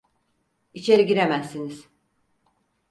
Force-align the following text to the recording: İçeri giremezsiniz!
İçeri 0.73 1.05
giremezsiniz! 1.05 1.87